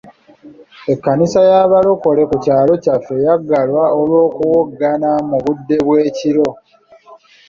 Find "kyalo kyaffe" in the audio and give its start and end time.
2.43-3.15